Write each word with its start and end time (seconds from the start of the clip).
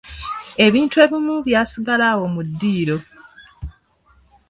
Ebintu 0.65 0.95
ebimu 1.05 1.35
byasigala 1.45 2.05
awo 2.13 2.25
mu 2.33 2.41
ddiiro. 2.47 2.97